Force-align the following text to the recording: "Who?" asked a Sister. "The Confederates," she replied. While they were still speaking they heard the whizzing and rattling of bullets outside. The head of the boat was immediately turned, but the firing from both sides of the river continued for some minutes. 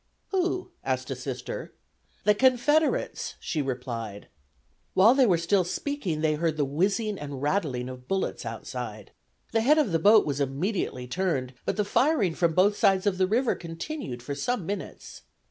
"Who?" 0.29 0.71
asked 0.83 1.11
a 1.11 1.15
Sister. 1.15 1.73
"The 2.23 2.33
Confederates," 2.33 3.35
she 3.39 3.61
replied. 3.61 4.29
While 4.95 5.13
they 5.13 5.27
were 5.27 5.37
still 5.37 5.63
speaking 5.63 6.21
they 6.21 6.33
heard 6.33 6.57
the 6.57 6.65
whizzing 6.65 7.19
and 7.19 7.39
rattling 7.39 7.87
of 7.87 8.07
bullets 8.07 8.43
outside. 8.43 9.11
The 9.51 9.61
head 9.61 9.77
of 9.77 9.91
the 9.91 9.99
boat 9.99 10.25
was 10.25 10.39
immediately 10.39 11.05
turned, 11.07 11.53
but 11.65 11.77
the 11.77 11.85
firing 11.85 12.33
from 12.33 12.53
both 12.55 12.75
sides 12.75 13.05
of 13.05 13.19
the 13.19 13.27
river 13.27 13.53
continued 13.53 14.23
for 14.23 14.33
some 14.33 14.65
minutes. 14.65 15.21